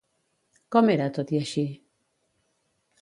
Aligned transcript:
Com 0.75 0.89
era, 0.95 1.07
tot 1.17 1.33
i 1.35 1.41
així? 1.41 1.67